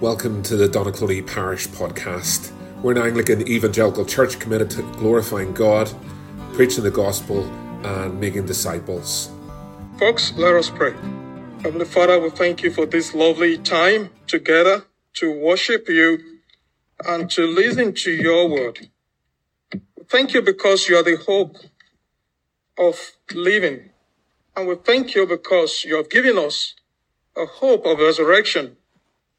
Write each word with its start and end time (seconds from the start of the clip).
Welcome 0.00 0.44
to 0.44 0.54
the 0.54 0.68
Donaghcloney 0.68 1.26
Parish 1.26 1.66
Podcast. 1.66 2.52
We're 2.82 2.92
an 2.92 2.98
Anglican 2.98 3.48
evangelical 3.48 4.04
church 4.04 4.38
committed 4.38 4.70
to 4.70 4.82
glorifying 4.92 5.52
God, 5.52 5.92
preaching 6.52 6.84
the 6.84 6.90
gospel, 6.92 7.42
and 7.84 8.20
making 8.20 8.46
disciples. 8.46 9.28
Folks, 9.98 10.32
let 10.36 10.54
us 10.54 10.70
pray. 10.70 10.92
Heavenly 11.64 11.84
Father, 11.84 12.20
we 12.20 12.30
thank 12.30 12.62
you 12.62 12.70
for 12.70 12.86
this 12.86 13.12
lovely 13.12 13.58
time 13.58 14.10
together 14.28 14.84
to 15.14 15.32
worship 15.32 15.88
you 15.88 16.20
and 17.04 17.28
to 17.32 17.48
listen 17.48 17.92
to 17.94 18.12
your 18.12 18.48
word. 18.48 18.90
Thank 20.08 20.32
you 20.32 20.42
because 20.42 20.88
you 20.88 20.96
are 20.96 21.02
the 21.02 21.16
hope 21.16 21.56
of 22.78 23.16
living. 23.34 23.90
And 24.54 24.68
we 24.68 24.76
thank 24.76 25.16
you 25.16 25.26
because 25.26 25.82
you 25.84 25.96
have 25.96 26.08
given 26.08 26.38
us 26.38 26.76
a 27.36 27.46
hope 27.46 27.84
of 27.84 27.98
resurrection 27.98 28.76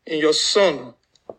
in 0.10 0.20
your 0.20 0.34
Son, 0.34 0.96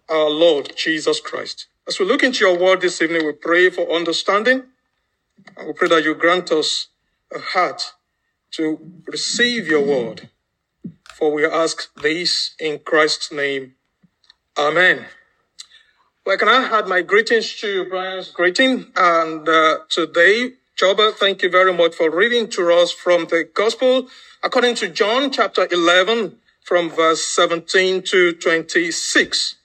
our 0.08 0.30
Lord 0.30 0.72
Jesus 0.76 1.20
Christ. 1.20 1.66
As 1.88 1.98
we 1.98 2.06
look 2.06 2.22
into 2.22 2.44
your 2.44 2.56
word 2.56 2.80
this 2.80 3.02
evening, 3.02 3.26
we 3.26 3.32
pray 3.32 3.68
for 3.68 3.90
understanding. 3.90 4.62
And 5.56 5.66
we 5.66 5.72
pray 5.72 5.88
that 5.88 6.04
you 6.04 6.14
grant 6.14 6.52
us 6.52 6.86
a 7.34 7.40
heart 7.40 7.94
to 8.52 8.78
receive 9.06 9.66
your 9.66 9.84
word. 9.84 10.28
For 11.14 11.32
we 11.32 11.44
ask 11.44 11.92
this 11.94 12.54
in 12.60 12.78
Christ's 12.78 13.32
name. 13.32 13.74
Amen. 14.56 15.06
Well, 16.24 16.38
can 16.38 16.48
I 16.48 16.78
add 16.78 16.86
my 16.86 17.02
greetings 17.02 17.56
to 17.60 17.84
Brian's 17.86 18.30
greeting? 18.30 18.86
And 18.96 19.48
uh, 19.48 19.78
today, 19.88 20.52
Joba, 20.80 21.12
thank 21.12 21.42
you 21.42 21.50
very 21.50 21.72
much 21.72 21.94
for 21.94 22.10
reading 22.10 22.48
to 22.50 22.72
us 22.72 22.92
from 22.92 23.26
the 23.26 23.48
Gospel 23.52 24.08
according 24.42 24.74
to 24.76 24.88
John 24.88 25.30
chapter 25.30 25.68
11, 25.70 26.36
from 26.62 26.90
verse 26.90 27.26
17 27.26 28.02
to 28.02 28.32
26. 28.32 29.56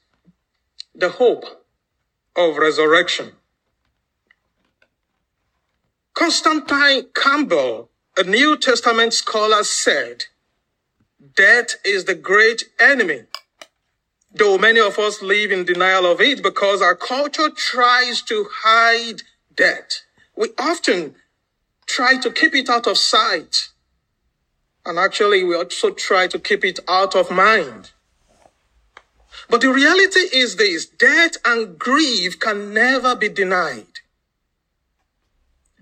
The 0.95 1.09
hope 1.09 1.45
of 2.35 2.57
resurrection. 2.57 3.33
Constantine 6.13 7.07
Campbell, 7.13 7.89
a 8.17 8.23
New 8.23 8.57
Testament 8.57 9.13
scholar, 9.13 9.63
said, 9.63 10.25
Death 11.35 11.75
is 11.85 12.05
the 12.05 12.15
great 12.15 12.65
enemy. 12.79 13.23
Though 14.33 14.57
many 14.57 14.79
of 14.79 14.99
us 14.99 15.21
live 15.21 15.51
in 15.51 15.65
denial 15.65 16.05
of 16.05 16.21
it 16.21 16.43
because 16.43 16.81
our 16.81 16.95
culture 16.95 17.49
tries 17.49 18.21
to 18.23 18.47
hide 18.63 19.23
death, 19.55 20.03
we 20.35 20.49
often 20.57 21.15
try 21.87 22.17
to 22.17 22.31
keep 22.31 22.55
it 22.55 22.69
out 22.69 22.87
of 22.87 22.97
sight 22.97 23.69
and 24.85 24.99
actually, 24.99 25.43
we 25.43 25.55
also 25.55 25.89
try 25.89 26.27
to 26.27 26.37
keep 26.37 26.63
it 26.63 26.79
out 26.87 27.15
of 27.15 27.31
mind. 27.31 27.91
But 29.49 29.61
the 29.61 29.73
reality 29.73 30.19
is 30.19 30.55
this 30.55 30.85
death 30.85 31.37
and 31.43 31.77
grief 31.77 32.39
can 32.39 32.73
never 32.73 33.15
be 33.15 33.29
denied. 33.29 33.87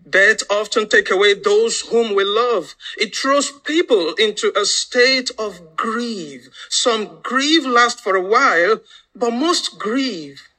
Death 0.10 0.44
often 0.50 0.88
take 0.88 1.10
away 1.12 1.34
those 1.34 1.82
whom 1.82 2.16
we 2.16 2.24
love. 2.24 2.76
It 2.98 3.16
throws 3.16 3.52
people 3.52 4.14
into 4.16 4.52
a 4.58 4.66
state 4.66 5.32
of 5.38 5.76
grief. 5.76 6.50
Some 6.70 7.20
grief 7.22 7.66
lasts 7.66 8.02
for 8.02 8.16
a 8.16 8.22
while, 8.22 8.82
but 9.16 9.32
most 9.32 9.80
grief 9.80 10.50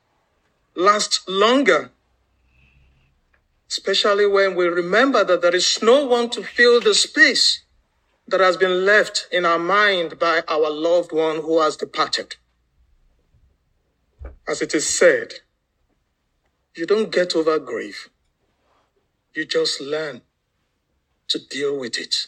lasts 0.75 1.23
longer. 1.29 1.91
Especially 3.69 4.27
when 4.27 4.55
we 4.55 4.67
remember 4.67 5.25
that 5.25 5.43
there 5.43 5.55
is 5.55 5.79
no 5.83 6.05
one 6.05 6.31
to 6.31 6.43
fill 6.43 6.81
the 6.81 6.95
space 6.95 7.64
that 8.27 8.41
has 8.41 8.57
been 8.57 8.85
left 8.87 9.27
in 9.31 9.45
our 9.45 9.59
mind 9.59 10.19
by 10.19 10.43
our 10.49 10.71
loved 10.71 11.13
one 11.13 11.37
who 11.37 11.61
has 11.61 11.77
departed. 11.77 12.37
As 14.49 14.63
it 14.63 14.75
is 14.75 14.89
said, 14.89 15.35
you 16.77 16.87
don't 16.87 17.13
get 17.13 17.37
over 17.37 17.59
grief. 17.59 18.09
You 19.35 19.45
just 19.45 19.81
learn 19.81 20.23
to 21.29 21.39
deal 21.39 21.79
with 21.79 21.99
it. 21.99 22.27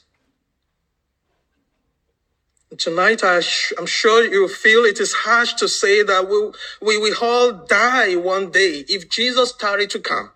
Tonight, 2.77 3.23
I 3.25 3.41
am 3.79 3.87
sure 3.87 4.25
you 4.25 4.49
feel 4.49 4.85
it 4.85 4.99
is 5.01 5.13
harsh 5.13 5.55
to 5.55 5.69
say 5.69 6.03
that 6.03 6.29
we, 6.29 6.51
we, 6.87 6.99
we 6.99 7.15
all 7.23 7.53
die 7.53 8.17
one 8.17 8.51
day 8.51 8.85
if 8.89 9.09
Jesus 9.09 9.53
tarry 9.53 9.87
to 9.87 9.99
come. 9.99 10.31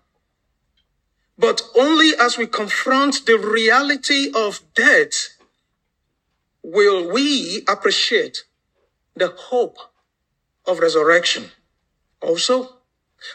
But 1.37 1.61
only 1.77 2.11
as 2.19 2.37
we 2.37 2.47
confront 2.47 3.25
the 3.25 3.37
reality 3.37 4.31
of 4.33 4.61
death 4.75 5.29
will 6.63 7.11
we 7.11 7.63
appreciate 7.67 8.43
the 9.15 9.33
hope 9.35 9.77
of 10.65 10.79
resurrection. 10.79 11.51
Also, 12.21 12.69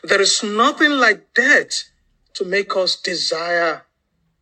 there 0.02 0.20
is 0.20 0.42
nothing 0.42 0.90
like 0.90 1.34
death 1.34 1.90
to 2.34 2.44
make 2.44 2.76
us 2.76 2.96
desire 2.96 3.82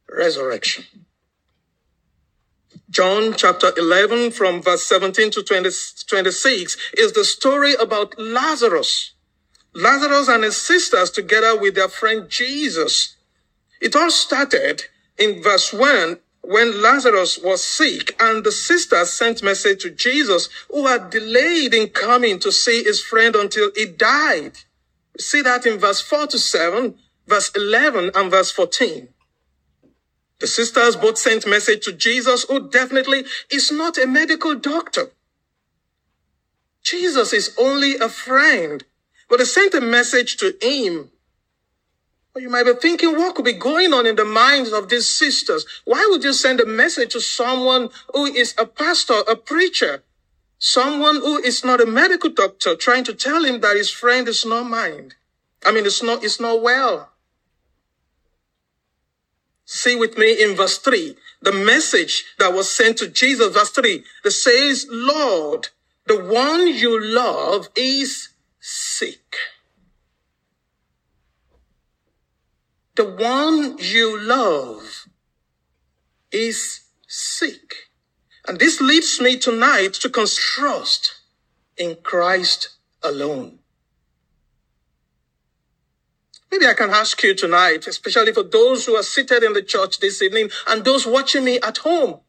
resurrection. 0.09 0.85
John 2.91 3.35
chapter 3.37 3.73
11 3.77 4.31
from 4.31 4.63
verse 4.63 4.85
17 4.85 5.31
to 5.33 5.43
20, 5.43 5.69
26 6.07 6.77
is 6.97 7.13
the 7.13 7.25
story 7.25 7.75
about 7.75 8.19
Lazarus. 8.19 9.13
Lazarus 9.75 10.29
and 10.29 10.45
his 10.45 10.57
sisters 10.57 11.11
together 11.11 11.59
with 11.59 11.75
their 11.75 11.89
friend 11.89 12.29
Jesus. 12.29 13.17
It 13.81 13.97
all 13.97 14.11
started 14.11 14.85
in 15.19 15.43
verse 15.43 15.73
1 15.73 16.21
when 16.47 16.83
Lazarus 16.83 17.39
was 17.43 17.65
sick 17.65 18.15
and 18.21 18.45
the 18.45 18.53
sisters 18.53 19.11
sent 19.11 19.43
message 19.43 19.83
to 19.83 19.91
Jesus 19.91 20.49
who 20.71 20.87
had 20.87 21.11
delayed 21.11 21.75
in 21.75 21.89
coming 21.89 22.39
to 22.41 22.53
see 22.53 22.83
his 22.85 23.03
friend 23.03 23.35
until 23.35 23.71
he 23.75 23.87
died. 23.87 24.59
See 25.19 25.43
that 25.43 25.67
in 25.67 25.79
verse 25.79 26.01
4 26.01 26.27
to 26.29 26.39
7, 26.39 26.95
verse 27.27 27.51
11 27.55 28.11
and 28.15 28.31
verse 28.31 28.51
14. 28.51 29.09
The 30.41 30.47
sisters 30.47 30.97
both 30.97 31.17
sent 31.17 31.47
message 31.47 31.85
to 31.85 31.93
Jesus 31.93 32.45
who 32.45 32.69
definitely 32.69 33.25
is 33.51 33.73
not 33.73 33.97
a 33.97 34.07
medical 34.07 34.55
doctor. 34.55 35.11
Jesus 36.83 37.33
is 37.33 37.55
only 37.59 37.97
a 37.97 38.11
friend, 38.11 38.85
but 39.31 39.39
they 39.39 39.45
sent 39.47 39.75
a 39.75 39.81
message 39.81 40.37
to 40.39 40.55
him 40.61 41.11
you 42.37 42.51
might 42.51 42.65
be 42.65 42.75
thinking, 42.75 43.17
what 43.17 43.37
could 43.37 43.45
be 43.45 43.53
going 43.53 43.93
on 43.93 44.07
in 44.07 44.17
the 44.17 44.25
minds 44.25 44.73
of 44.73 44.89
these 44.89 45.09
sisters? 45.09 45.65
Why 45.85 46.05
would 46.11 46.25
you 46.25 46.33
send 46.33 46.61
a 46.61 46.67
message 46.67 47.13
to 47.13 47.21
someone 47.21 47.91
who 48.13 48.27
is 48.27 48.55
a 48.59 48.67
pastor, 48.67 49.21
a 49.29 49.37
preacher, 49.37 50.03
someone 50.59 51.17
who 51.17 51.39
is 51.39 51.65
not 51.65 51.81
a 51.81 51.87
medical 51.87 52.31
doctor, 52.31 52.75
trying 52.75 53.05
to 53.05 53.15
tell 53.15 53.45
him 53.45 53.61
that 53.61 53.77
his 53.77 53.91
friend 53.91 54.27
is 54.27 54.45
not 54.45 54.65
mind? 54.69 55.15
I 55.65 55.71
mean, 55.71 55.87
it's 55.87 56.03
not, 56.03 56.25
it's 56.25 56.41
not 56.41 56.61
well. 56.61 57.11
See 59.65 59.95
with 59.95 60.19
me 60.19 60.43
in 60.43 60.57
verse 60.57 60.79
3, 60.79 61.15
the 61.41 61.53
message 61.53 62.25
that 62.39 62.53
was 62.53 62.71
sent 62.71 62.99
to 62.99 63.09
Jesus, 63.09 63.55
verse 63.55 63.71
3, 63.71 64.03
that 64.25 64.33
says, 64.33 64.87
Lord, 64.91 65.69
the 66.07 66.21
one 66.21 66.67
you 66.67 67.01
love 67.01 67.69
is 67.77 68.31
sick. 68.61 69.37
The 72.97 73.05
one 73.05 73.77
you 73.79 74.21
love 74.21 75.07
is 76.31 76.81
sick. 77.09 77.75
And 78.47 78.59
this 78.59 78.81
leads 78.81 79.21
me 79.21 79.37
tonight 79.39 79.95
to 79.95 80.09
trust 80.09 81.21
in 81.77 81.97
Christ 82.03 82.71
alone. 83.03 83.59
Maybe 86.51 86.67
I 86.67 86.75
can 86.75 86.91
ask 86.91 87.21
you 87.23 87.35
tonight, 87.35 87.87
especially 87.89 88.33
for 88.33 88.45
those 88.45 88.87
who 88.87 88.95
are 88.95 89.03
seated 89.03 89.43
in 89.43 89.55
the 89.55 89.63
church 89.63 89.99
this 89.99 90.23
evening 90.23 90.51
and 90.69 90.85
those 90.85 91.05
watching 91.05 91.45
me 91.45 91.59
at 91.61 91.79
home. 91.79 92.21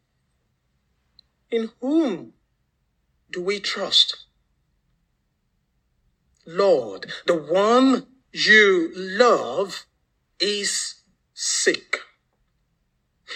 In 1.52 1.70
whom 1.80 2.34
do 3.32 3.44
we 3.44 3.60
trust? 3.60 4.26
Lord, 6.48 7.12
the 7.28 7.36
one 7.36 8.08
you 8.32 8.92
love 8.96 9.86
is 10.40 10.96
sick. 11.34 12.00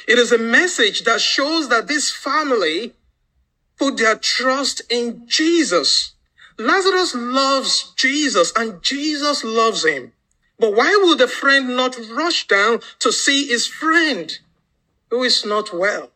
It 0.07 0.17
is 0.17 0.31
a 0.31 0.37
message 0.37 1.03
that 1.03 1.21
shows 1.21 1.69
that 1.69 1.87
this 1.87 2.11
family 2.11 2.93
put 3.77 3.97
their 3.97 4.15
trust 4.15 4.81
in 4.89 5.27
Jesus. 5.27 6.13
Lazarus 6.57 7.15
loves 7.15 7.93
Jesus 7.95 8.51
and 8.55 8.83
Jesus 8.83 9.43
loves 9.43 9.85
him. 9.85 10.13
But 10.59 10.75
why 10.75 10.99
would 11.01 11.17
the 11.17 11.27
friend 11.27 11.75
not 11.75 11.97
rush 12.11 12.47
down 12.47 12.81
to 12.99 13.11
see 13.11 13.47
his 13.47 13.65
friend 13.65 14.37
who 15.09 15.23
is 15.23 15.45
not 15.45 15.73
well? 15.73 16.11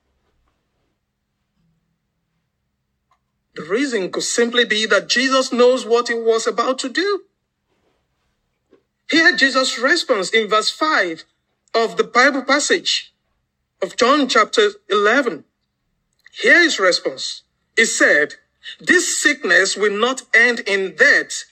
The 3.55 3.63
reason 3.63 4.11
could 4.11 4.23
simply 4.23 4.65
be 4.65 4.85
that 4.87 5.07
Jesus 5.07 5.53
knows 5.53 5.85
what 5.85 6.09
he 6.09 6.15
was 6.15 6.47
about 6.47 6.79
to 6.79 6.89
do. 6.89 7.23
Hear 9.13 9.35
Jesus' 9.35 9.77
response 9.77 10.31
in 10.31 10.49
verse 10.49 10.71
5 10.71 11.23
of 11.75 11.97
the 11.97 12.03
Bible 12.03 12.41
passage 12.41 13.13
of 13.79 13.95
John 13.95 14.27
chapter 14.27 14.71
11. 14.89 15.43
Hear 16.31 16.63
his 16.63 16.79
response. 16.79 17.43
He 17.77 17.85
said, 17.85 18.33
This 18.79 19.21
sickness 19.21 19.77
will 19.77 19.95
not 19.95 20.23
end 20.33 20.61
in 20.61 20.95
death. 20.95 21.43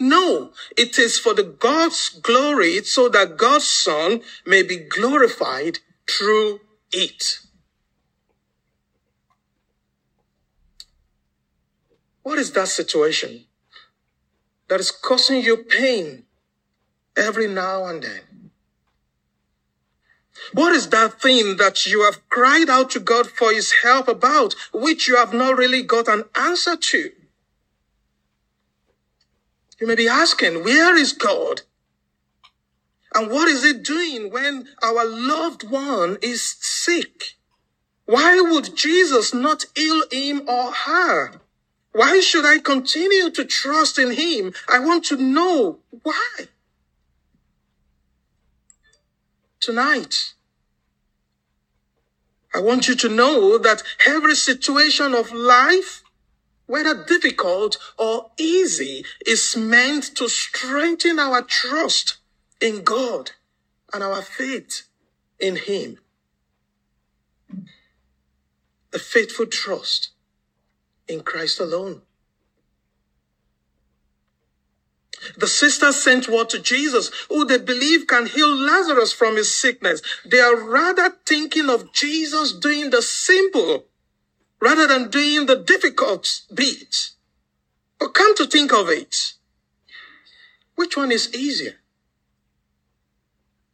No, 0.00 0.52
it 0.78 0.98
is 0.98 1.18
for 1.18 1.34
the 1.34 1.42
God's 1.42 2.08
glory 2.08 2.82
so 2.82 3.10
that 3.10 3.36
God's 3.36 3.68
son 3.68 4.22
may 4.46 4.62
be 4.62 4.78
glorified 4.78 5.80
through 6.08 6.60
it. 6.92 7.40
What 12.22 12.38
is 12.38 12.52
that 12.52 12.68
situation 12.68 13.44
that 14.68 14.80
is 14.80 14.90
causing 14.90 15.42
you 15.42 15.58
pain 15.58 16.24
every 17.16 17.48
now 17.48 17.86
and 17.86 18.02
then? 18.02 18.50
What 20.52 20.72
is 20.72 20.88
that 20.88 21.20
thing 21.20 21.56
that 21.56 21.86
you 21.86 22.04
have 22.04 22.28
cried 22.28 22.68
out 22.68 22.90
to 22.90 23.00
God 23.00 23.26
for 23.28 23.52
his 23.52 23.72
help 23.82 24.08
about, 24.08 24.54
which 24.72 25.08
you 25.08 25.16
have 25.16 25.32
not 25.32 25.56
really 25.56 25.82
got 25.82 26.08
an 26.08 26.24
answer 26.34 26.76
to? 26.76 27.10
You 29.80 29.86
may 29.86 29.94
be 29.94 30.08
asking, 30.08 30.62
where 30.62 30.96
is 30.96 31.12
God? 31.12 31.62
And 33.14 33.30
what 33.30 33.48
is 33.48 33.64
it 33.64 33.82
doing 33.82 34.30
when 34.30 34.68
our 34.82 35.04
loved 35.04 35.68
one 35.68 36.18
is 36.22 36.56
sick? 36.60 37.34
Why 38.06 38.40
would 38.40 38.76
Jesus 38.76 39.32
not 39.32 39.66
heal 39.74 40.02
him 40.10 40.48
or 40.48 40.72
her? 40.72 41.40
Why 41.92 42.20
should 42.20 42.46
I 42.46 42.58
continue 42.58 43.30
to 43.30 43.44
trust 43.44 43.98
in 43.98 44.12
him? 44.12 44.54
I 44.68 44.78
want 44.78 45.04
to 45.06 45.16
know 45.16 45.80
why. 46.02 46.48
Tonight, 49.62 50.34
I 52.52 52.58
want 52.58 52.88
you 52.88 52.96
to 52.96 53.08
know 53.08 53.58
that 53.58 53.84
every 54.04 54.34
situation 54.34 55.14
of 55.14 55.30
life, 55.30 56.02
whether 56.66 57.04
difficult 57.04 57.78
or 57.96 58.32
easy, 58.36 59.04
is 59.24 59.56
meant 59.56 60.16
to 60.16 60.28
strengthen 60.28 61.20
our 61.20 61.42
trust 61.42 62.16
in 62.60 62.82
God 62.82 63.30
and 63.94 64.02
our 64.02 64.20
faith 64.20 64.88
in 65.38 65.54
Him. 65.54 65.98
A 68.92 68.98
faithful 68.98 69.46
trust 69.46 70.10
in 71.06 71.20
Christ 71.20 71.60
alone. 71.60 72.02
The 75.36 75.46
sisters 75.46 76.02
sent 76.02 76.28
word 76.28 76.50
to 76.50 76.58
Jesus, 76.58 77.10
who 77.28 77.44
they 77.44 77.58
believe 77.58 78.06
can 78.06 78.26
heal 78.26 78.54
Lazarus 78.54 79.12
from 79.12 79.36
his 79.36 79.54
sickness. 79.54 80.02
They 80.24 80.40
are 80.40 80.56
rather 80.56 81.10
thinking 81.26 81.70
of 81.70 81.92
Jesus 81.92 82.52
doing 82.52 82.90
the 82.90 83.02
simple 83.02 83.86
rather 84.60 84.86
than 84.86 85.10
doing 85.10 85.46
the 85.46 85.56
difficult 85.56 86.42
bit. 86.52 87.10
But 87.98 88.14
come 88.14 88.34
to 88.36 88.46
think 88.46 88.72
of 88.72 88.88
it, 88.88 89.34
which 90.76 90.96
one 90.96 91.12
is 91.12 91.34
easier? 91.34 91.76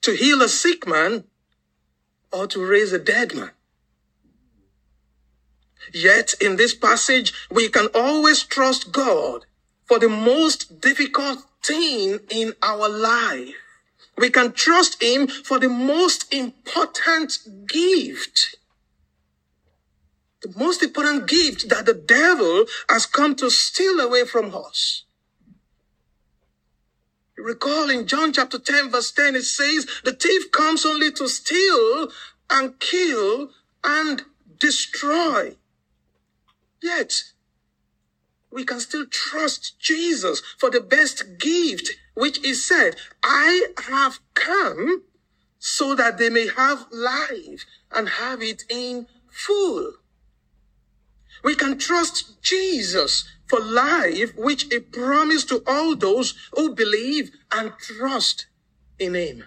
To 0.03 0.13
heal 0.13 0.43
a 0.43 0.49
sick 0.49 0.87
man 0.87 1.25
or 2.33 2.47
to 2.47 2.65
raise 2.65 2.93
a 2.93 2.99
dead 2.99 3.35
man? 3.35 3.51
Yet 5.93 6.35
in 6.41 6.57
this 6.57 6.75
passage, 6.75 7.33
we 7.51 7.69
can 7.69 7.89
always 7.95 8.43
trust 8.43 8.93
God 8.93 9.47
for 9.89 9.99
the 9.99 10.09
most 10.09 10.81
difficult 10.81 11.45
thing 11.65 12.21
in 12.31 12.53
our 12.63 12.89
life. 12.89 13.55
We 14.17 14.31
can 14.31 14.53
trust 14.53 15.03
Him 15.03 15.27
for 15.27 15.59
the 15.59 15.69
most 15.69 16.33
important 16.33 17.39
gift. 17.67 18.57
The 20.43 20.53
most 20.57 20.83
important 20.83 21.27
gift 21.27 21.69
that 21.71 21.87
the 21.87 21.95
devil 21.95 22.67
has 22.89 23.07
come 23.07 23.35
to 23.37 23.51
steal 23.51 23.99
away 24.01 24.25
from 24.25 24.55
us. 24.55 25.05
Recall 27.37 27.91
in 27.91 28.07
John 28.07 28.33
chapter 28.33 28.59
10 28.59 28.91
verse 28.91 29.13
10, 29.13 29.37
it 29.37 29.43
says, 29.43 29.87
the 30.05 30.13
thief 30.13 30.51
comes 30.51 30.85
only 30.85 31.13
to 31.13 31.29
steal 31.29 32.09
and 32.51 32.79
kill 32.81 33.51
and 33.85 34.23
destroy. 34.59 35.57
Yet, 36.83 37.23
we 38.51 38.65
can 38.65 38.81
still 38.81 39.07
trust 39.07 39.79
Jesus 39.79 40.43
for 40.59 40.71
the 40.71 40.81
best 40.81 41.39
gift, 41.39 41.91
which 42.15 42.43
is 42.45 42.65
said, 42.65 42.97
I 43.23 43.69
have 43.89 44.21
come 44.35 45.03
so 45.59 45.95
that 45.95 46.19
they 46.19 46.31
may 46.31 46.49
have 46.49 46.87
life 46.91 47.65
and 47.93 48.09
have 48.09 48.43
it 48.43 48.65
in 48.69 49.07
full. 49.31 49.95
We 51.45 51.55
can 51.55 51.79
trust 51.79 52.43
Jesus 52.43 53.29
for 53.49 53.61
life, 53.61 54.37
which 54.37 54.65
he 54.65 54.81
promised 54.81 55.49
to 55.51 55.63
all 55.67 55.95
those 55.97 56.35
who 56.55 56.75
believe 56.75 57.31
and 57.53 57.73
trust 57.79 58.47
in 58.99 59.15
him. 59.15 59.45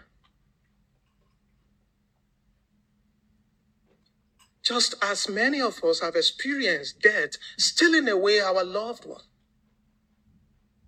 Just 4.64 4.96
as 5.02 5.30
many 5.30 5.62
of 5.62 5.84
us 5.84 6.02
have 6.02 6.16
experienced 6.16 7.02
death 7.02 7.32
stealing 7.58 8.08
away 8.08 8.40
our 8.40 8.64
loved 8.64 9.06
one. 9.06 9.22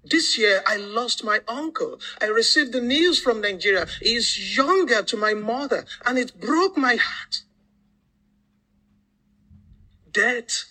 This 0.05 0.37
year, 0.37 0.61
I 0.67 0.75
lost 0.75 1.23
my 1.23 1.39
uncle. 1.47 1.99
I 2.21 2.25
received 2.25 2.73
the 2.73 2.81
news 2.81 3.19
from 3.19 3.41
Nigeria. 3.41 3.87
He 4.01 4.15
is 4.15 4.57
younger 4.57 5.01
to 5.03 5.17
my 5.17 5.33
mother, 5.33 5.85
and 6.05 6.17
it 6.17 6.39
broke 6.39 6.75
my 6.77 6.95
heart. 6.95 7.43
Death 10.11 10.65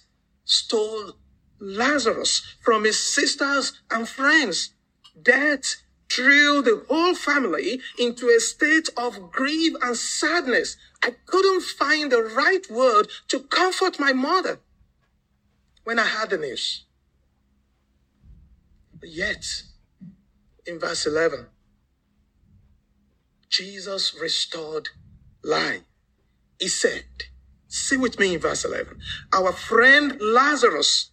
stole 0.44 1.14
Lazarus 1.58 2.42
from 2.60 2.84
his 2.84 2.98
sisters 2.98 3.72
and 3.90 4.08
friends. 4.08 4.74
Death 5.20 5.76
threw 6.14 6.62
the 6.62 6.84
whole 6.88 7.14
family 7.14 7.80
into 7.98 8.28
a 8.28 8.40
state 8.40 8.88
of 8.96 9.30
grief 9.32 9.74
and 9.82 9.96
sadness 9.96 10.76
I 11.02 11.14
couldn't 11.26 11.62
find 11.62 12.12
the 12.12 12.22
right 12.22 12.68
word 12.70 13.08
to 13.28 13.40
comfort 13.40 13.98
my 13.98 14.12
mother 14.12 14.60
when 15.84 15.98
I 15.98 16.06
had 16.06 16.30
the 16.30 16.38
news. 16.38 16.84
But 19.00 19.10
yet, 19.10 19.44
in 20.64 20.78
verse 20.78 21.06
11, 21.06 21.46
Jesus 23.48 24.14
restored 24.20 24.90
life. 25.42 25.82
He 26.60 26.68
said, 26.68 27.04
see 27.66 27.96
with 27.96 28.20
me 28.20 28.34
in 28.34 28.40
verse 28.40 28.64
11, 28.64 29.00
our 29.32 29.52
friend 29.52 30.16
Lazarus 30.20 31.10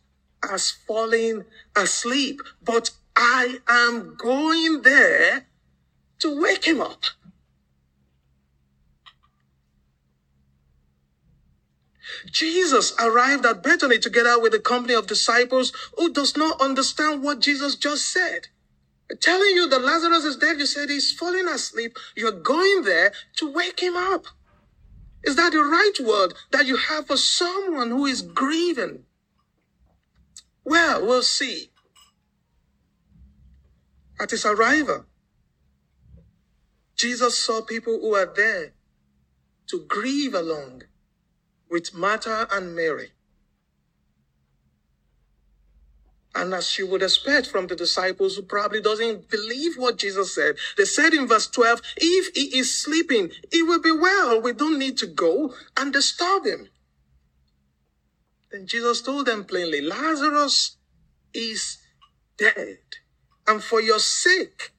has 0.47 0.69
fallen 0.69 1.45
asleep, 1.75 2.41
but 2.63 2.91
I 3.21 3.59
am 3.67 4.15
going 4.17 4.81
there 4.83 5.47
to 6.19 6.41
wake 6.41 6.65
him 6.65 6.79
up. 6.79 7.03
Jesus 12.31 12.93
arrived 12.99 13.45
at 13.45 13.61
Bethany 13.61 13.99
together 13.99 14.39
with 14.39 14.53
a 14.53 14.59
company 14.59 14.93
of 14.93 15.07
disciples 15.07 15.73
who 15.97 16.13
does 16.13 16.37
not 16.37 16.61
understand 16.61 17.21
what 17.23 17.41
Jesus 17.41 17.75
just 17.75 18.11
said. 18.11 18.47
telling 19.21 19.55
you 19.55 19.67
that 19.69 19.81
Lazarus 19.81 20.23
is 20.23 20.37
dead, 20.37 20.59
you 20.59 20.65
said 20.65 20.89
he's 20.89 21.11
falling 21.11 21.47
asleep. 21.47 21.97
You're 22.15 22.31
going 22.31 22.83
there 22.83 23.11
to 23.37 23.51
wake 23.51 23.81
him 23.81 23.97
up. 23.97 24.25
Is 25.23 25.35
that 25.35 25.51
the 25.51 25.59
right 25.59 25.99
word 26.01 26.33
that 26.51 26.65
you 26.67 26.77
have 26.77 27.07
for 27.07 27.17
someone 27.17 27.89
who 27.89 28.05
is 28.05 28.21
grieving? 28.21 29.05
Well, 30.63 31.05
we'll 31.05 31.23
see. 31.23 31.71
At 34.19 34.31
his 34.31 34.45
arrival, 34.45 35.05
Jesus 36.95 37.37
saw 37.37 37.61
people 37.61 37.99
who 37.99 38.13
are 38.15 38.31
there 38.35 38.73
to 39.67 39.85
grieve 39.87 40.33
along 40.33 40.83
with 41.69 41.93
Martha 41.93 42.47
and 42.51 42.75
Mary. 42.75 43.11
And 46.35 46.53
as 46.53 46.77
you 46.77 46.87
would 46.87 47.01
expect 47.01 47.47
from 47.47 47.67
the 47.67 47.75
disciples 47.75 48.35
who 48.35 48.43
probably 48.43 48.81
doesn't 48.81 49.29
believe 49.29 49.75
what 49.77 49.97
Jesus 49.97 50.35
said, 50.35 50.55
they 50.77 50.85
said 50.85 51.13
in 51.13 51.27
verse 51.27 51.47
12, 51.47 51.81
if 51.97 52.35
he 52.35 52.57
is 52.57 52.73
sleeping, 52.73 53.31
he 53.51 53.63
will 53.63 53.81
be 53.81 53.91
well. 53.91 54.41
We 54.41 54.53
don't 54.53 54.77
need 54.77 54.97
to 54.99 55.07
go 55.07 55.53
and 55.77 55.91
disturb 55.91 56.45
him. 56.45 56.69
Then 58.51 58.67
Jesus 58.67 59.01
told 59.01 59.25
them 59.25 59.45
plainly, 59.45 59.81
Lazarus 59.81 60.77
is 61.33 61.77
dead. 62.37 62.79
And 63.49 63.63
for 63.63 63.81
your 63.81 63.97
sake, 63.97 64.73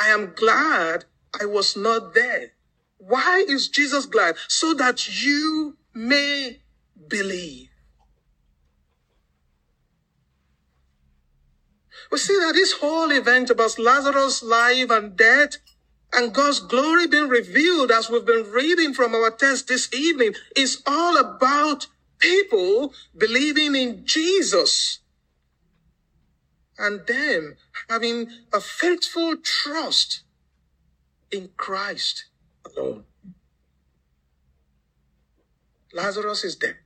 I 0.00 0.08
am 0.08 0.32
glad 0.34 1.04
I 1.38 1.44
was 1.44 1.76
not 1.76 2.14
there. 2.14 2.52
Why 2.96 3.44
is 3.46 3.68
Jesus 3.68 4.06
glad? 4.06 4.36
So 4.48 4.72
that 4.72 5.22
you 5.22 5.76
may 5.92 6.62
believe. 7.08 7.68
We 12.10 12.16
see 12.16 12.38
that 12.38 12.54
this 12.54 12.72
whole 12.72 13.10
event 13.10 13.50
about 13.50 13.78
Lazarus' 13.78 14.42
life 14.42 14.90
and 14.90 15.14
death 15.14 15.58
and 16.14 16.32
God's 16.32 16.60
glory 16.60 17.06
being 17.06 17.28
revealed 17.28 17.90
as 17.90 18.08
we've 18.08 18.24
been 18.24 18.50
reading 18.50 18.94
from 18.94 19.14
our 19.14 19.30
text 19.30 19.68
this 19.68 19.92
evening 19.92 20.32
is 20.56 20.82
all 20.86 21.18
about 21.18 21.86
people 22.18 22.94
believing 23.14 23.76
in 23.76 24.06
Jesus 24.06 25.00
and 26.78 27.06
them 27.06 27.56
having 27.88 28.28
a 28.52 28.60
faithful 28.60 29.36
trust 29.36 30.22
in 31.30 31.50
Christ 31.56 32.26
alone. 32.64 33.04
Lazarus 35.92 36.44
is 36.44 36.56
dead. 36.56 36.76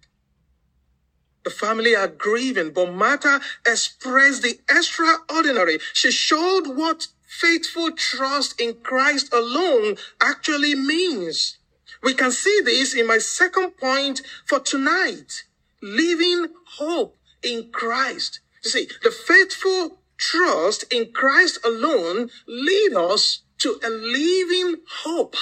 The 1.45 1.51
family 1.51 1.97
are 1.97 2.09
grieving, 2.09 2.71
but 2.71 2.93
Martha 2.93 3.41
expressed 3.67 4.43
the 4.43 4.61
extraordinary. 4.71 5.79
She 5.93 6.13
showed 6.13 6.69
what 6.69 7.09
faithful 7.27 7.91
trust 7.93 8.61
in 8.61 8.75
Christ 8.75 9.33
alone 9.33 9.97
actually 10.21 10.75
means. 10.75 11.59
We 12.03 12.15
can 12.15 12.31
see 12.31 12.61
this 12.65 12.95
in 12.95 13.07
my 13.07 13.19
second 13.19 13.77
point 13.77 14.23
for 14.47 14.61
tonight. 14.61 15.45
Living 15.83 16.49
hope 16.77 17.17
in 17.43 17.71
Christ. 17.73 18.41
You 18.64 18.71
see, 18.71 18.88
the 19.02 19.11
faithful 19.11 19.99
trust 20.16 20.85
in 20.92 21.12
Christ 21.12 21.59
alone 21.64 22.31
lead 22.47 22.95
us 22.95 23.42
to 23.59 23.78
a 23.85 23.90
living 23.90 24.81
hope 25.02 25.37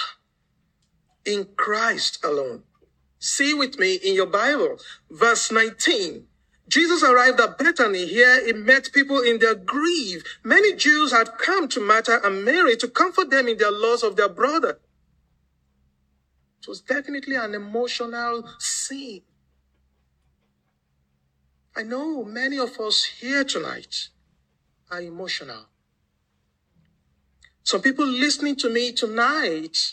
in 1.25 1.49
Christ 1.57 2.25
alone. 2.25 2.63
See 3.19 3.53
with 3.53 3.79
me 3.79 3.97
in 3.97 4.15
your 4.15 4.27
Bible, 4.27 4.79
verse 5.11 5.53
19. 5.53 6.27
Jesus 6.69 7.03
arrived 7.03 7.41
at 7.41 7.59
Bethany. 7.59 8.07
Here 8.07 8.47
he 8.47 8.53
met 8.53 8.91
people 8.95 9.21
in 9.21 9.41
their 9.41 9.57
grief. 9.57 10.23
Many 10.45 10.75
Jews 10.75 11.13
had 11.13 11.37
come 11.37 11.69
to 11.69 11.81
Martha 11.81 12.21
and 12.25 12.45
Mary 12.45 12.77
to 12.77 12.89
comfort 12.89 13.31
them 13.31 13.49
in 13.49 13.59
their 13.59 13.73
loss 13.73 14.03
of 14.03 14.17
their 14.17 14.29
brother. 14.29 14.79
It 16.63 16.69
was 16.69 16.81
definitely 16.81 17.37
an 17.37 17.55
emotional 17.55 18.49
scene. 18.59 19.23
I 21.77 21.83
know 21.83 22.25
many 22.25 22.59
of 22.59 22.79
us 22.81 23.05
here 23.05 23.45
tonight 23.45 24.09
are 24.91 25.01
emotional. 25.01 25.67
Some 27.63 27.81
people 27.83 28.07
listening 28.07 28.57
to 28.57 28.71
me 28.71 28.93
tonight 28.93 29.93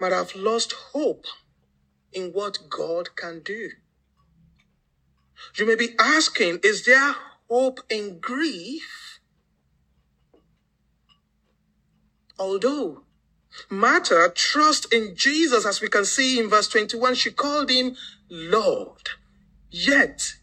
might 0.00 0.12
have 0.12 0.34
lost 0.34 0.72
hope 0.92 1.26
in 2.12 2.32
what 2.32 2.68
God 2.68 3.14
can 3.14 3.40
do. 3.40 3.70
You 5.56 5.66
may 5.66 5.76
be 5.76 5.94
asking, 5.98 6.60
is 6.64 6.84
there 6.84 7.14
hope 7.48 7.80
in 7.88 8.18
grief? 8.18 9.20
Although 12.38 13.04
Martha 13.68 14.32
trust 14.34 14.92
in 14.92 15.14
Jesus, 15.14 15.66
as 15.66 15.80
we 15.80 15.88
can 15.88 16.04
see 16.04 16.38
in 16.38 16.48
verse 16.48 16.68
21, 16.68 17.14
she 17.14 17.30
called 17.30 17.70
him 17.70 17.96
Lord. 18.28 19.10
Yet, 19.70 20.34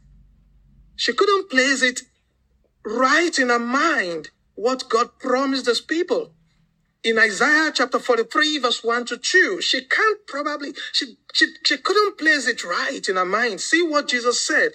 she 0.95 1.13
couldn't 1.13 1.49
place 1.49 1.81
it 1.81 2.01
right 2.85 3.37
in 3.37 3.49
her 3.49 3.59
mind 3.59 4.29
what 4.55 4.89
God 4.89 5.19
promised 5.19 5.65
his 5.65 5.81
people 5.81 6.31
in 7.03 7.17
Isaiah 7.19 7.71
chapter 7.73 7.99
43, 7.99 8.59
verse 8.59 8.83
1 8.83 9.05
to 9.05 9.17
2. 9.17 9.61
She 9.61 9.81
can't 9.81 10.25
probably, 10.27 10.73
she, 10.91 11.17
she, 11.33 11.47
she 11.63 11.77
couldn't 11.77 12.17
place 12.17 12.47
it 12.47 12.63
right 12.63 13.07
in 13.07 13.15
her 13.15 13.25
mind. 13.25 13.61
See 13.61 13.81
what 13.81 14.09
Jesus 14.09 14.41
said 14.41 14.71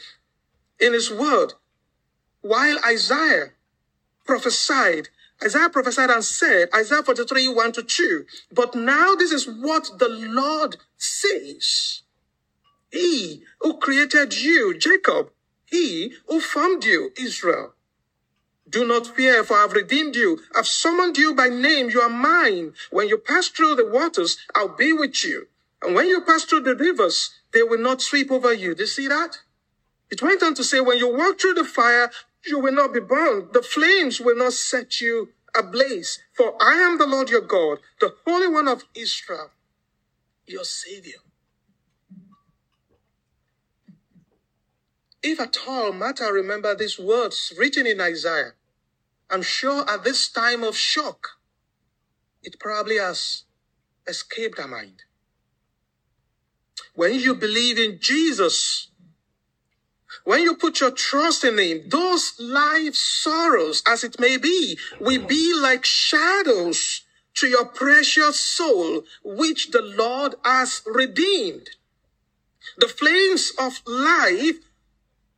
in 0.80 0.92
his 0.92 1.10
word. 1.10 1.54
While 2.42 2.78
Isaiah 2.86 3.52
prophesied, 4.24 5.08
Isaiah 5.42 5.70
prophesied 5.70 6.10
and 6.10 6.24
said, 6.24 6.68
Isaiah 6.74 7.02
43, 7.02 7.48
1 7.48 7.72
to 7.72 7.82
2, 7.82 8.24
but 8.52 8.74
now 8.74 9.14
this 9.14 9.32
is 9.32 9.48
what 9.48 9.90
the 9.98 10.08
Lord 10.08 10.76
says. 10.96 12.01
He 12.92 13.42
who 13.60 13.78
created 13.78 14.38
you, 14.38 14.78
Jacob, 14.78 15.30
he 15.64 16.14
who 16.28 16.40
formed 16.40 16.84
you, 16.84 17.10
Israel. 17.16 17.72
Do 18.68 18.86
not 18.86 19.06
fear, 19.06 19.42
for 19.44 19.56
I've 19.56 19.72
redeemed 19.72 20.14
you. 20.14 20.40
I've 20.54 20.66
summoned 20.66 21.16
you 21.16 21.34
by 21.34 21.48
name. 21.48 21.90
You 21.90 22.02
are 22.02 22.08
mine. 22.08 22.74
When 22.90 23.08
you 23.08 23.18
pass 23.18 23.48
through 23.48 23.76
the 23.76 23.86
waters, 23.86 24.38
I'll 24.54 24.76
be 24.76 24.92
with 24.92 25.24
you. 25.24 25.48
And 25.82 25.94
when 25.94 26.06
you 26.06 26.20
pass 26.20 26.44
through 26.44 26.60
the 26.60 26.76
rivers, 26.76 27.30
they 27.52 27.62
will 27.62 27.80
not 27.80 28.02
sweep 28.02 28.30
over 28.30 28.52
you. 28.52 28.74
Do 28.74 28.82
you 28.82 28.86
see 28.86 29.08
that? 29.08 29.38
It 30.10 30.22
went 30.22 30.42
on 30.42 30.54
to 30.54 30.64
say, 30.64 30.80
when 30.80 30.98
you 30.98 31.14
walk 31.14 31.40
through 31.40 31.54
the 31.54 31.64
fire, 31.64 32.10
you 32.44 32.58
will 32.60 32.72
not 32.72 32.92
be 32.92 33.00
burned. 33.00 33.52
The 33.52 33.62
flames 33.62 34.20
will 34.20 34.36
not 34.36 34.52
set 34.52 35.00
you 35.00 35.30
ablaze. 35.56 36.18
For 36.34 36.54
I 36.62 36.74
am 36.74 36.98
the 36.98 37.06
Lord 37.06 37.30
your 37.30 37.40
God, 37.40 37.78
the 38.00 38.14
Holy 38.26 38.48
One 38.48 38.68
of 38.68 38.84
Israel, 38.94 39.50
your 40.46 40.64
Savior. 40.64 41.20
If 45.22 45.38
at 45.38 45.56
all 45.68 45.92
Martha 45.92 46.32
remember 46.32 46.74
these 46.74 46.98
words 46.98 47.52
written 47.56 47.86
in 47.86 48.00
Isaiah, 48.00 48.54
I'm 49.30 49.42
sure 49.42 49.88
at 49.88 50.04
this 50.04 50.28
time 50.28 50.64
of 50.64 50.76
shock, 50.76 51.38
it 52.42 52.58
probably 52.58 52.98
has 52.98 53.44
escaped 54.06 54.58
our 54.58 54.66
mind. 54.66 55.04
When 56.94 57.14
you 57.14 57.34
believe 57.34 57.78
in 57.78 57.98
Jesus, 58.00 58.88
when 60.24 60.42
you 60.42 60.56
put 60.56 60.80
your 60.80 60.90
trust 60.90 61.44
in 61.44 61.58
Him, 61.58 61.88
those 61.88 62.34
life 62.38 62.94
sorrows, 62.94 63.82
as 63.86 64.04
it 64.04 64.20
may 64.20 64.36
be, 64.36 64.76
will 65.00 65.24
be 65.26 65.54
like 65.54 65.84
shadows 65.84 67.02
to 67.34 67.46
your 67.46 67.64
precious 67.64 68.38
soul, 68.38 69.04
which 69.24 69.70
the 69.70 69.82
Lord 69.82 70.34
has 70.44 70.82
redeemed. 70.84 71.70
The 72.76 72.88
flames 72.88 73.52
of 73.58 73.80
life 73.86 74.56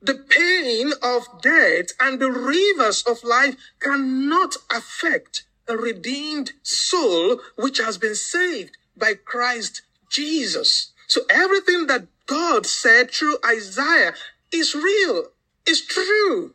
the 0.04 0.14
pain 0.14 0.92
of 1.02 1.40
death 1.40 1.87
and 1.99 2.20
the 2.20 2.30
rivers 2.30 3.02
of 3.04 3.25
life 3.25 3.56
cannot 3.80 4.56
affect 4.70 5.44
a 5.66 5.76
redeemed 5.76 6.52
soul 6.62 7.40
which 7.56 7.78
has 7.78 7.96
been 7.96 8.14
saved 8.14 8.76
by 8.94 9.14
Christ 9.14 9.80
Jesus. 10.11 10.92
So 11.06 11.23
everything 11.30 11.87
that 11.87 12.06
God 12.26 12.66
said 12.66 13.11
through 13.11 13.38
Isaiah 13.46 14.12
is 14.52 14.75
real, 14.75 15.28
is 15.66 15.80
true. 15.80 16.54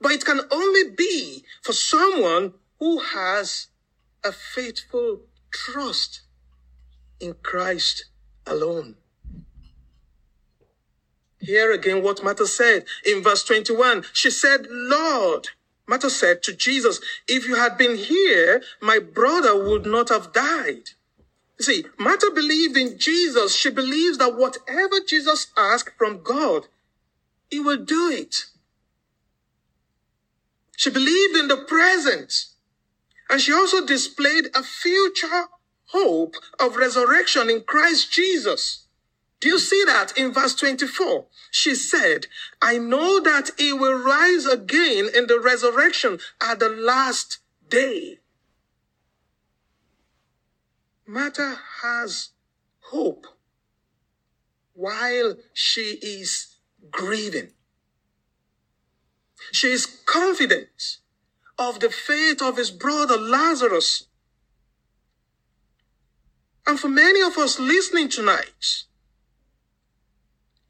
But 0.00 0.12
it 0.12 0.24
can 0.24 0.40
only 0.50 0.90
be 0.90 1.44
for 1.62 1.72
someone 1.72 2.54
who 2.80 2.98
has 2.98 3.68
a 4.24 4.32
faithful 4.32 5.20
trust 5.52 6.22
in 7.20 7.34
Christ 7.42 8.06
alone. 8.44 8.96
Here 11.40 11.72
again, 11.72 12.02
what 12.02 12.24
Martha 12.24 12.46
said 12.46 12.84
in 13.04 13.22
verse 13.22 13.44
21. 13.44 14.04
She 14.12 14.30
said, 14.30 14.66
Lord, 14.70 15.48
Martha 15.86 16.10
said 16.10 16.42
to 16.44 16.54
Jesus, 16.54 17.00
if 17.28 17.46
you 17.46 17.56
had 17.56 17.78
been 17.78 17.96
here, 17.96 18.62
my 18.80 18.98
brother 18.98 19.56
would 19.56 19.86
not 19.86 20.08
have 20.08 20.32
died. 20.32 20.90
See, 21.60 21.84
Martha 21.98 22.30
believed 22.34 22.76
in 22.76 22.98
Jesus. 22.98 23.54
She 23.54 23.70
believes 23.70 24.18
that 24.18 24.36
whatever 24.36 25.00
Jesus 25.06 25.48
asked 25.56 25.92
from 25.96 26.22
God, 26.22 26.66
he 27.50 27.60
will 27.60 27.84
do 27.84 28.10
it. 28.10 28.46
She 30.76 30.90
believed 30.90 31.36
in 31.36 31.48
the 31.48 31.56
present. 31.56 32.46
And 33.30 33.40
she 33.40 33.52
also 33.52 33.86
displayed 33.86 34.46
a 34.54 34.62
future 34.62 35.46
hope 35.86 36.34
of 36.60 36.76
resurrection 36.76 37.50
in 37.50 37.62
Christ 37.62 38.12
Jesus. 38.12 38.85
Do 39.40 39.48
you 39.48 39.58
see 39.58 39.84
that 39.86 40.16
in 40.16 40.32
verse 40.32 40.54
24? 40.54 41.26
She 41.50 41.74
said, 41.74 42.26
I 42.62 42.78
know 42.78 43.20
that 43.20 43.50
he 43.58 43.72
will 43.72 43.98
rise 43.98 44.46
again 44.46 45.08
in 45.14 45.26
the 45.26 45.38
resurrection 45.38 46.18
at 46.42 46.58
the 46.58 46.70
last 46.70 47.38
day. 47.68 48.18
Martha 51.06 51.56
has 51.82 52.30
hope 52.90 53.26
while 54.72 55.36
she 55.52 55.98
is 56.02 56.56
grieving. 56.90 57.52
She 59.52 59.68
is 59.68 59.86
confident 60.06 60.98
of 61.58 61.80
the 61.80 61.90
fate 61.90 62.42
of 62.42 62.56
his 62.56 62.70
brother 62.70 63.16
Lazarus. 63.16 64.04
And 66.66 66.80
for 66.80 66.88
many 66.88 67.22
of 67.22 67.38
us 67.38 67.60
listening 67.60 68.08
tonight, 68.08 68.84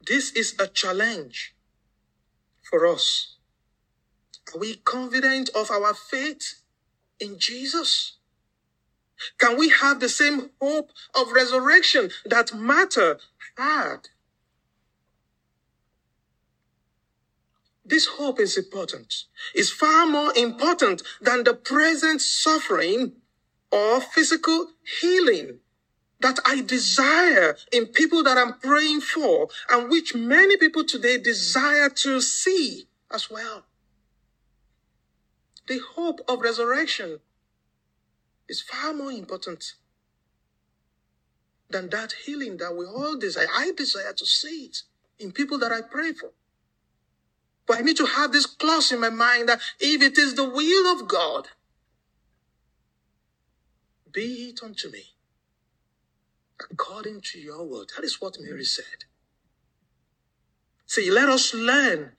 this 0.07 0.31
is 0.31 0.55
a 0.59 0.67
challenge 0.67 1.55
for 2.69 2.87
us. 2.87 3.35
Are 4.53 4.59
we 4.59 4.75
confident 4.75 5.49
of 5.55 5.69
our 5.71 5.93
faith 5.93 6.61
in 7.19 7.37
Jesus? 7.39 8.17
Can 9.39 9.57
we 9.57 9.69
have 9.69 9.99
the 9.99 10.09
same 10.09 10.51
hope 10.61 10.91
of 11.15 11.31
resurrection 11.31 12.11
that 12.25 12.53
Martha 12.53 13.17
had? 13.57 14.09
This 17.83 18.05
hope 18.05 18.39
is 18.39 18.57
important. 18.57 19.23
It's 19.55 19.69
far 19.71 20.05
more 20.05 20.33
important 20.35 21.01
than 21.21 21.43
the 21.45 21.53
present 21.53 22.21
suffering 22.21 23.13
or 23.71 24.01
physical 24.01 24.67
healing 25.01 25.59
that 26.19 26.39
I 26.45 26.61
desire 26.61 27.57
in 27.71 27.87
people 27.87 28.23
that 28.23 28.37
I'm 28.37 28.59
praying 28.59 29.01
for 29.01 29.49
and 29.69 29.89
which 29.89 30.15
many 30.15 30.57
people 30.57 30.83
today 30.83 31.17
desire 31.17 31.89
to 31.89 32.21
see 32.21 32.87
as 33.11 33.29
well. 33.29 33.65
The 35.67 35.79
hope 35.95 36.21
of 36.27 36.41
resurrection 36.41 37.19
is 38.49 38.61
far 38.61 38.93
more 38.93 39.11
important 39.11 39.73
than 41.69 41.89
that 41.89 42.13
healing 42.25 42.57
that 42.57 42.75
we 42.75 42.85
all 42.85 43.17
desire. 43.17 43.47
I 43.53 43.71
desire 43.75 44.13
to 44.13 44.25
see 44.25 44.65
it 44.65 44.77
in 45.19 45.31
people 45.31 45.59
that 45.59 45.71
I 45.71 45.81
pray 45.81 46.13
for. 46.13 46.31
But 47.67 47.79
I 47.79 47.81
need 47.81 47.97
to 47.97 48.05
have 48.05 48.31
this 48.31 48.45
clause 48.45 48.93
in 48.93 49.01
my 49.01 49.09
mind 49.09 49.49
that 49.49 49.59
if 49.79 50.01
it 50.01 50.17
is 50.17 50.35
the 50.35 50.49
will 50.49 50.87
of 50.93 51.07
God, 51.07 51.49
be 54.11 54.49
it 54.49 54.63
unto 54.63 54.89
me 54.89 55.16
according 56.71 57.21
to 57.21 57.39
your 57.39 57.63
word. 57.63 57.91
That 57.95 58.03
is 58.03 58.21
what 58.21 58.37
Mary 58.39 58.65
said. 58.65 59.05
See, 60.85 61.11
let 61.11 61.29
us 61.29 61.53
learn 61.53 62.13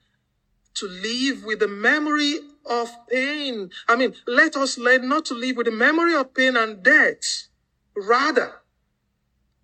to 0.75 0.87
live 0.87 1.43
with 1.43 1.59
the 1.59 1.67
memory 1.67 2.39
of 2.65 2.89
pain. 3.09 3.69
I 3.87 3.95
mean, 3.95 4.13
let 4.27 4.55
us 4.55 4.77
learn 4.77 5.09
not 5.09 5.25
to 5.25 5.33
live 5.33 5.57
with 5.57 5.65
the 5.65 5.71
memory 5.71 6.15
of 6.15 6.33
pain 6.33 6.55
and 6.55 6.83
death. 6.83 7.47
Rather, 7.95 8.61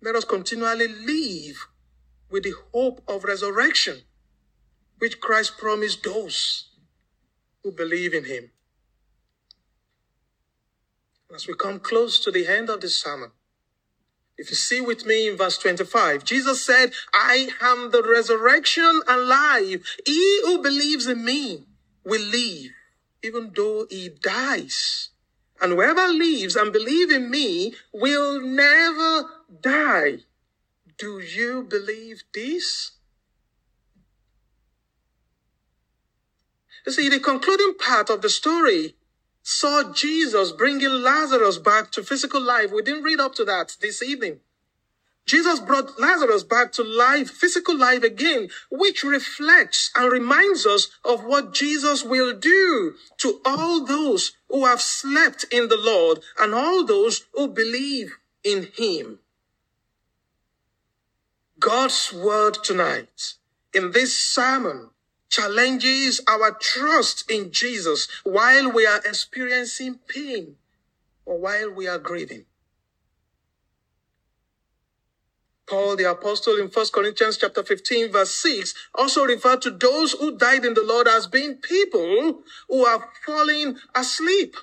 let 0.02 0.14
us 0.16 0.24
continually 0.24 0.88
live 0.88 1.68
with 2.30 2.42
the 2.42 2.54
hope 2.74 3.00
of 3.08 3.24
resurrection, 3.24 4.02
which 4.98 5.20
Christ 5.20 5.56
promised 5.58 6.02
those 6.02 6.70
who 7.62 7.72
believe 7.72 8.12
in 8.12 8.24
him. 8.24 8.50
As 11.34 11.46
we 11.46 11.54
come 11.54 11.80
close 11.80 12.20
to 12.20 12.30
the 12.30 12.46
end 12.46 12.68
of 12.68 12.80
this 12.80 12.96
sermon, 12.96 13.30
if 14.38 14.50
you 14.50 14.56
see 14.56 14.80
with 14.80 15.06
me 15.06 15.28
in 15.28 15.36
verse 15.36 15.58
25, 15.58 16.24
Jesus 16.24 16.64
said, 16.64 16.92
I 17.14 17.48
am 17.62 17.90
the 17.90 18.02
resurrection 18.02 19.02
and 19.08 19.28
life. 19.28 19.96
He 20.04 20.40
who 20.44 20.62
believes 20.62 21.06
in 21.06 21.24
me 21.24 21.64
will 22.04 22.20
live, 22.22 22.72
even 23.22 23.52
though 23.54 23.86
he 23.88 24.10
dies. 24.10 25.08
And 25.60 25.72
whoever 25.72 26.08
lives 26.08 26.54
and 26.54 26.72
believes 26.72 27.12
in 27.12 27.30
me 27.30 27.74
will 27.92 28.42
never 28.42 29.30
die. 29.62 30.18
Do 30.98 31.18
you 31.18 31.62
believe 31.62 32.22
this? 32.34 32.92
You 36.86 36.92
see, 36.92 37.08
the 37.08 37.20
concluding 37.20 37.74
part 37.78 38.10
of 38.10 38.22
the 38.22 38.28
story 38.28 38.95
saw 39.48 39.92
Jesus 39.92 40.50
bringing 40.50 40.90
Lazarus 40.90 41.56
back 41.58 41.92
to 41.92 42.02
physical 42.02 42.40
life. 42.40 42.72
We 42.72 42.82
didn't 42.82 43.04
read 43.04 43.20
up 43.20 43.32
to 43.36 43.44
that 43.44 43.76
this 43.80 44.02
evening. 44.02 44.40
Jesus 45.24 45.60
brought 45.60 46.00
Lazarus 46.00 46.42
back 46.42 46.72
to 46.72 46.82
life, 46.82 47.30
physical 47.30 47.78
life 47.78 48.02
again, 48.02 48.48
which 48.72 49.04
reflects 49.04 49.92
and 49.94 50.10
reminds 50.10 50.66
us 50.66 50.88
of 51.04 51.24
what 51.24 51.54
Jesus 51.54 52.02
will 52.02 52.36
do 52.36 52.94
to 53.18 53.40
all 53.44 53.84
those 53.84 54.32
who 54.48 54.64
have 54.64 54.80
slept 54.80 55.44
in 55.52 55.68
the 55.68 55.78
Lord 55.78 56.18
and 56.40 56.52
all 56.52 56.84
those 56.84 57.22
who 57.32 57.46
believe 57.46 58.16
in 58.42 58.66
him. 58.76 59.20
God's 61.60 62.12
word 62.12 62.58
tonight 62.64 63.34
in 63.72 63.92
this 63.92 64.18
sermon 64.18 64.90
challenges 65.28 66.20
our 66.28 66.52
trust 66.52 67.30
in 67.30 67.50
Jesus 67.50 68.08
while 68.24 68.70
we 68.70 68.86
are 68.86 69.00
experiencing 69.04 69.98
pain 70.08 70.56
or 71.24 71.38
while 71.38 71.70
we 71.70 71.86
are 71.88 71.98
grieving. 71.98 72.44
Paul 75.66 75.96
the 75.96 76.08
apostle 76.08 76.56
in 76.56 76.68
1 76.68 76.86
Corinthians 76.92 77.38
chapter 77.38 77.62
15 77.62 78.12
verse 78.12 78.30
6 78.30 78.74
also 78.94 79.24
referred 79.24 79.62
to 79.62 79.70
those 79.70 80.12
who 80.12 80.38
died 80.38 80.64
in 80.64 80.74
the 80.74 80.84
Lord 80.84 81.08
as 81.08 81.26
being 81.26 81.56
people 81.56 82.42
who 82.68 82.86
are 82.86 83.08
falling 83.24 83.76
asleep. 83.94 84.56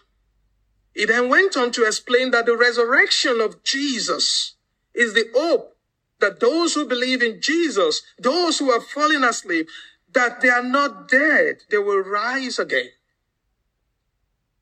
He 0.94 1.06
then 1.06 1.28
went 1.28 1.58
on 1.58 1.72
to 1.72 1.86
explain 1.86 2.32
that 2.32 2.46
the 2.46 2.56
resurrection 2.56 3.42
of 3.42 3.64
Jesus 3.64 4.56
is 4.94 5.14
the 5.14 5.26
hope 5.36 5.76
that 6.20 6.40
those 6.40 6.74
who 6.74 6.88
believe 6.88 7.22
in 7.22 7.42
Jesus, 7.42 8.02
those 8.18 8.60
who 8.60 8.72
are 8.72 8.80
falling 8.80 9.26
asleep, 9.26 9.68
that 10.14 10.42
they 10.42 10.50
are 10.50 10.64
not 10.64 11.10
dead, 11.10 11.58
they 11.70 11.78
will 11.78 12.00
rise 12.00 12.60
again. 12.60 12.90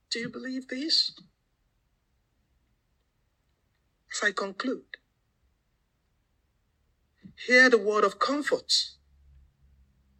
Do 0.09 0.19
you 0.19 0.29
believe 0.29 0.67
this? 0.67 1.13
As 4.11 4.27
I 4.27 4.31
conclude, 4.31 4.97
hear 7.47 7.69
the 7.69 7.77
word 7.77 8.03
of 8.03 8.19
comfort 8.19 8.73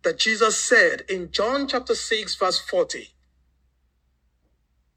that 0.03 0.19
Jesus 0.19 0.57
said 0.57 1.03
in 1.09 1.31
John 1.31 1.67
chapter 1.67 1.95
6, 1.95 2.35
verse 2.35 2.59
40. 2.59 3.09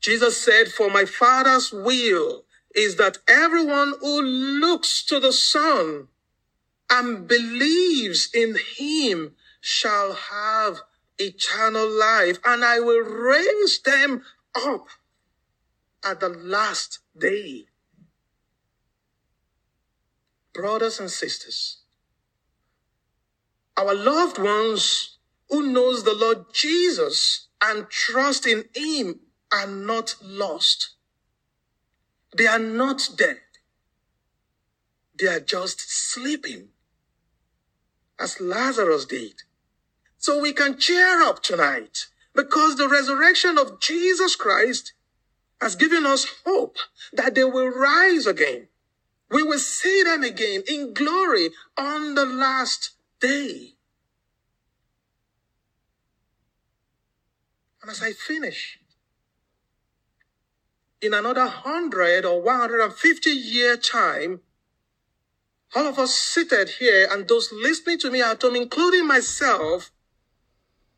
Jesus 0.00 0.42
said, 0.42 0.68
For 0.68 0.90
my 0.90 1.04
Father's 1.04 1.72
will 1.72 2.44
is 2.74 2.96
that 2.96 3.18
everyone 3.28 3.94
who 4.00 4.22
looks 4.22 5.04
to 5.06 5.20
the 5.20 5.32
Son 5.32 6.08
and 6.90 7.26
believes 7.26 8.28
in 8.34 8.56
him 8.76 9.34
shall 9.66 10.12
have 10.12 10.83
eternal 11.16 11.88
life, 11.88 12.38
and 12.44 12.62
I 12.62 12.81
will 12.81 13.00
raise 13.00 13.81
them 13.81 14.22
up 14.55 14.88
at 16.05 16.20
the 16.20 16.29
last 16.29 16.98
day. 17.18 17.64
Brothers 20.53 21.00
and 21.00 21.11
sisters, 21.11 21.79
our 23.74 23.94
loved 23.94 24.37
ones 24.37 25.16
who 25.48 25.72
knows 25.72 26.05
the 26.05 26.14
Lord 26.14 26.53
Jesus 26.53 27.48
and 27.62 27.88
trust 27.88 28.46
in 28.46 28.66
him 28.74 29.20
are 29.50 29.66
not 29.66 30.16
lost. 30.22 30.90
They 32.37 32.46
are 32.46 32.59
not 32.59 33.09
dead. 33.16 33.38
They 35.18 35.29
are 35.29 35.40
just 35.40 35.81
sleeping 35.90 36.68
as 38.18 38.42
Lazarus 38.42 39.07
did. 39.07 39.42
So 40.24 40.40
we 40.40 40.54
can 40.54 40.78
cheer 40.78 41.20
up 41.20 41.42
tonight 41.42 42.06
because 42.34 42.76
the 42.76 42.88
resurrection 42.88 43.58
of 43.58 43.78
Jesus 43.78 44.37
Christ 44.37 44.94
has 45.60 45.76
given 45.76 46.06
us 46.06 46.24
hope 46.46 46.78
that 47.12 47.34
they 47.34 47.44
will 47.44 47.68
rise 47.68 48.26
again. 48.26 48.68
We 49.30 49.42
will 49.42 49.58
see 49.58 50.02
them 50.02 50.24
again 50.24 50.62
in 50.66 50.94
glory 50.94 51.50
on 51.76 52.14
the 52.14 52.24
last 52.24 52.92
day. 53.20 53.74
And 57.82 57.90
as 57.90 58.02
I 58.02 58.12
finish, 58.12 58.78
in 61.02 61.12
another 61.12 61.48
hundred 61.48 62.24
or 62.24 62.40
150 62.40 63.28
year 63.28 63.76
time, 63.76 64.40
all 65.76 65.87
of 65.87 65.98
us 65.98 66.14
seated 66.14 66.70
here 66.80 67.06
and 67.10 67.28
those 67.28 67.52
listening 67.52 67.98
to 67.98 68.10
me 68.10 68.22
at 68.22 68.40
home, 68.40 68.56
including 68.56 69.06
myself, 69.06 69.90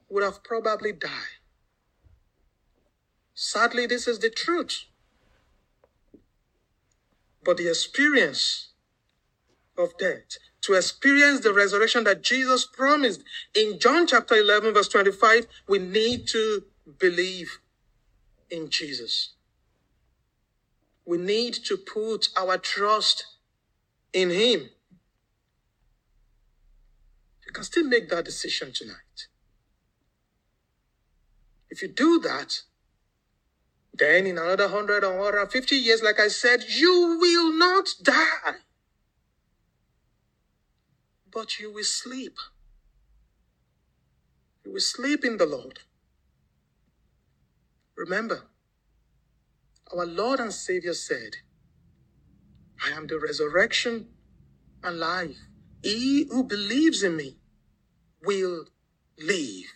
would 0.09 0.23
have 0.23 0.43
probably 0.45 0.93
died. 0.93 1.41
Sadly, 3.35 3.87
this 3.87 4.09
is 4.09 4.19
the 4.19 4.31
truth. 4.31 4.85
But 7.45 7.59
the 7.59 7.69
experience 7.69 8.73
of 9.79 9.97
death, 9.99 10.39
to 10.63 10.75
experience 10.75 11.41
the 11.41 11.53
resurrection 11.53 12.05
that 12.05 12.23
Jesus 12.23 12.67
promised 12.67 13.23
in 13.55 13.79
John 13.79 14.07
chapter 14.07 14.35
11, 14.35 14.75
verse 14.75 14.89
25, 14.89 15.47
we 15.69 15.79
need 15.79 16.27
to 16.29 16.65
believe 16.99 17.59
in 18.51 18.71
Jesus. 18.71 19.35
We 21.05 21.19
need 21.19 21.55
to 21.67 21.77
put 21.77 22.29
our 22.37 22.59
trust 22.59 23.27
in 24.13 24.31
Him. 24.31 24.71
You 27.47 27.53
can 27.53 27.65
still 27.65 27.85
make 27.85 28.09
that 28.09 28.25
decision 28.25 28.73
tonight. 28.75 29.29
If 31.77 31.83
you 31.83 31.89
do 31.89 32.19
that, 32.21 32.63
then 33.93 34.27
in 34.27 34.39
another 34.39 34.65
100 34.65 35.05
or 35.05 35.19
150 35.19 35.77
years, 35.77 36.03
like 36.03 36.19
I 36.19 36.29
said, 36.29 36.65
you 36.67 37.19
will 37.21 37.53
not 37.53 37.89
die. 38.03 38.61
But 41.31 41.61
you 41.61 41.71
will 41.71 41.85
sleep. 41.85 42.39
You 44.65 44.73
will 44.73 44.81
sleep 44.81 45.23
in 45.23 45.37
the 45.37 45.45
Lord. 45.45 45.81
Remember, 47.95 48.45
our 49.95 50.07
Lord 50.07 50.41
and 50.41 50.55
Savior 50.55 50.95
said, 50.95 51.37
I 52.83 52.97
am 52.97 53.07
the 53.07 53.21
resurrection 53.21 54.09
and 54.83 54.99
life. 54.99 55.37
He 55.83 56.25
who 56.25 56.43
believes 56.43 57.03
in 57.03 57.19
me 57.19 57.37
will 58.25 58.65
live. 59.19 59.76